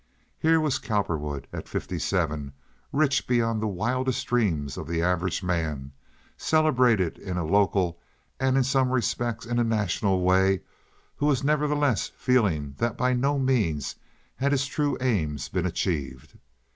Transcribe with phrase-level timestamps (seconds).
[0.39, 2.53] Here was Cowperwood at fifty seven,
[2.91, 5.91] rich beyond the wildest dream of the average man,
[6.35, 7.99] celebrated in a local
[8.39, 10.61] and in some respects in a national way,
[11.17, 13.93] who was nevertheless feeling that by no means
[14.37, 16.33] had his true aims been achieved.